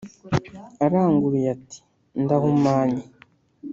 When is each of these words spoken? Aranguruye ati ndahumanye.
Aranguruye 0.85 1.47
ati 1.55 1.79
ndahumanye. 2.21 3.03